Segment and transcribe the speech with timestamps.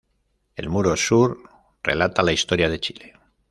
[0.55, 1.43] El muro sur
[1.83, 3.13] relata la historia de Chile.